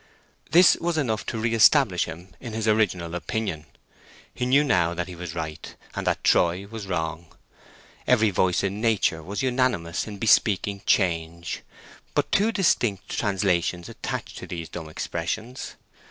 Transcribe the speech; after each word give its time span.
This 0.49 0.75
was 0.77 0.97
enough 0.97 1.27
to 1.27 1.37
re 1.37 1.53
establish 1.53 2.05
him 2.05 2.35
in 2.39 2.53
his 2.53 2.67
original 2.67 3.13
opinion. 3.13 3.67
He 4.33 4.47
knew 4.47 4.63
now 4.63 4.95
that 4.95 5.07
he 5.07 5.13
was 5.15 5.35
right, 5.35 5.75
and 5.93 6.07
that 6.07 6.23
Troy 6.23 6.65
was 6.65 6.87
wrong. 6.87 7.27
Every 8.07 8.31
voice 8.31 8.63
in 8.63 8.81
nature 8.81 9.21
was 9.21 9.43
unanimous 9.43 10.07
in 10.07 10.17
bespeaking 10.17 10.81
change. 10.87 11.61
But 12.15 12.31
two 12.31 12.51
distinct 12.51 13.09
translations 13.09 13.89
attached 13.89 14.39
to 14.39 14.47
these 14.47 14.69
dumb 14.69 14.89
expressions. 14.89 15.75